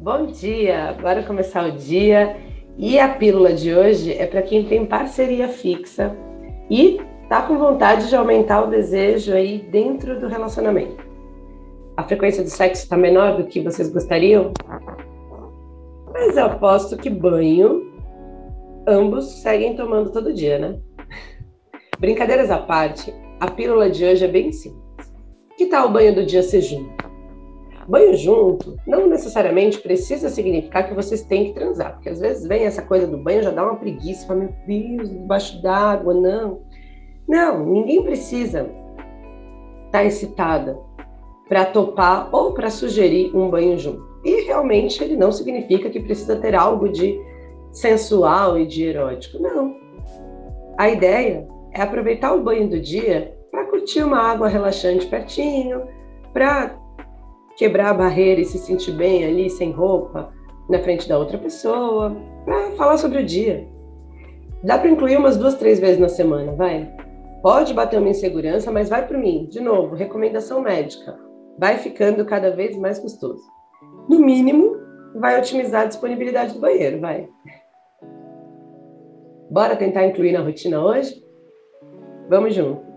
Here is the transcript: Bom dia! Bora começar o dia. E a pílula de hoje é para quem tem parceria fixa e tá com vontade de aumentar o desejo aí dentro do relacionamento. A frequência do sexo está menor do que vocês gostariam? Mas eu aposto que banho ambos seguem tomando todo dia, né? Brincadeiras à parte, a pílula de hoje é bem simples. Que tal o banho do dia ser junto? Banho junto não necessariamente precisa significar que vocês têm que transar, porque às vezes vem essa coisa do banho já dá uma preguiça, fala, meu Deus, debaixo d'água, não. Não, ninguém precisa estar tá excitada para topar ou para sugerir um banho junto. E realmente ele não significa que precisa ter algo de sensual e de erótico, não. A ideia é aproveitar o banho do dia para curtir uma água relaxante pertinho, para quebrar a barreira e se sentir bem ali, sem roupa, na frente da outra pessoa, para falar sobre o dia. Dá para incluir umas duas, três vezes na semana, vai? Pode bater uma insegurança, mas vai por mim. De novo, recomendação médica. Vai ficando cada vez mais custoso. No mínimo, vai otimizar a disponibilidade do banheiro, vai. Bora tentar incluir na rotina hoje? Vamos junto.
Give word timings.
Bom 0.00 0.26
dia! 0.26 0.96
Bora 1.02 1.24
começar 1.24 1.66
o 1.66 1.72
dia. 1.72 2.36
E 2.76 3.00
a 3.00 3.08
pílula 3.08 3.52
de 3.52 3.74
hoje 3.74 4.12
é 4.12 4.28
para 4.28 4.42
quem 4.42 4.64
tem 4.64 4.86
parceria 4.86 5.48
fixa 5.48 6.16
e 6.70 7.00
tá 7.28 7.42
com 7.42 7.58
vontade 7.58 8.08
de 8.08 8.14
aumentar 8.14 8.62
o 8.62 8.70
desejo 8.70 9.34
aí 9.34 9.58
dentro 9.58 10.20
do 10.20 10.28
relacionamento. 10.28 11.04
A 11.96 12.04
frequência 12.04 12.44
do 12.44 12.48
sexo 12.48 12.84
está 12.84 12.96
menor 12.96 13.38
do 13.38 13.48
que 13.48 13.60
vocês 13.60 13.92
gostariam? 13.92 14.52
Mas 16.12 16.36
eu 16.36 16.46
aposto 16.46 16.96
que 16.96 17.10
banho 17.10 17.92
ambos 18.86 19.42
seguem 19.42 19.74
tomando 19.74 20.12
todo 20.12 20.32
dia, 20.32 20.60
né? 20.60 20.78
Brincadeiras 21.98 22.52
à 22.52 22.58
parte, 22.58 23.12
a 23.40 23.50
pílula 23.50 23.90
de 23.90 24.04
hoje 24.04 24.24
é 24.24 24.28
bem 24.28 24.52
simples. 24.52 25.12
Que 25.56 25.66
tal 25.66 25.88
o 25.88 25.90
banho 25.90 26.14
do 26.14 26.24
dia 26.24 26.44
ser 26.44 26.60
junto? 26.60 27.07
Banho 27.88 28.14
junto 28.14 28.76
não 28.86 29.08
necessariamente 29.08 29.78
precisa 29.80 30.28
significar 30.28 30.86
que 30.86 30.94
vocês 30.94 31.22
têm 31.22 31.46
que 31.46 31.52
transar, 31.54 31.94
porque 31.94 32.10
às 32.10 32.20
vezes 32.20 32.46
vem 32.46 32.64
essa 32.64 32.82
coisa 32.82 33.06
do 33.06 33.16
banho 33.16 33.42
já 33.42 33.50
dá 33.50 33.64
uma 33.64 33.76
preguiça, 33.76 34.26
fala, 34.26 34.40
meu 34.40 34.54
Deus, 34.66 35.08
debaixo 35.08 35.62
d'água, 35.62 36.12
não. 36.12 36.60
Não, 37.26 37.64
ninguém 37.64 38.02
precisa 38.02 38.60
estar 39.86 39.90
tá 39.90 40.04
excitada 40.04 40.78
para 41.48 41.64
topar 41.64 42.28
ou 42.30 42.52
para 42.52 42.68
sugerir 42.68 43.34
um 43.34 43.48
banho 43.48 43.78
junto. 43.78 44.06
E 44.22 44.42
realmente 44.42 45.02
ele 45.02 45.16
não 45.16 45.32
significa 45.32 45.88
que 45.88 46.00
precisa 46.00 46.36
ter 46.36 46.54
algo 46.54 46.90
de 46.90 47.18
sensual 47.72 48.58
e 48.58 48.66
de 48.66 48.84
erótico, 48.84 49.38
não. 49.38 49.74
A 50.76 50.90
ideia 50.90 51.48
é 51.72 51.80
aproveitar 51.80 52.34
o 52.34 52.42
banho 52.42 52.68
do 52.68 52.78
dia 52.78 53.34
para 53.50 53.64
curtir 53.64 54.02
uma 54.02 54.18
água 54.18 54.46
relaxante 54.46 55.06
pertinho, 55.06 55.82
para 56.34 56.77
quebrar 57.58 57.90
a 57.90 57.94
barreira 57.94 58.40
e 58.40 58.44
se 58.44 58.56
sentir 58.56 58.92
bem 58.92 59.24
ali, 59.24 59.50
sem 59.50 59.72
roupa, 59.72 60.32
na 60.70 60.78
frente 60.78 61.08
da 61.08 61.18
outra 61.18 61.36
pessoa, 61.36 62.16
para 62.44 62.70
falar 62.76 62.96
sobre 62.96 63.18
o 63.18 63.26
dia. 63.26 63.66
Dá 64.62 64.78
para 64.78 64.88
incluir 64.88 65.16
umas 65.16 65.36
duas, 65.36 65.56
três 65.56 65.80
vezes 65.80 65.98
na 65.98 66.08
semana, 66.08 66.52
vai? 66.52 66.88
Pode 67.42 67.74
bater 67.74 67.98
uma 67.98 68.08
insegurança, 68.08 68.70
mas 68.70 68.88
vai 68.88 69.06
por 69.06 69.18
mim. 69.18 69.46
De 69.50 69.60
novo, 69.60 69.96
recomendação 69.96 70.60
médica. 70.60 71.18
Vai 71.58 71.78
ficando 71.78 72.24
cada 72.24 72.52
vez 72.52 72.76
mais 72.76 72.98
custoso. 73.00 73.42
No 74.08 74.20
mínimo, 74.20 74.76
vai 75.16 75.38
otimizar 75.38 75.82
a 75.82 75.86
disponibilidade 75.86 76.54
do 76.54 76.60
banheiro, 76.60 77.00
vai. 77.00 77.28
Bora 79.50 79.76
tentar 79.76 80.06
incluir 80.06 80.32
na 80.32 80.40
rotina 80.40 80.80
hoje? 80.82 81.24
Vamos 82.28 82.54
junto. 82.54 82.87